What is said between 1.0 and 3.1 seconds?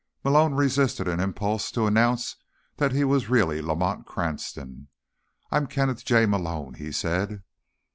an impulse to announce that he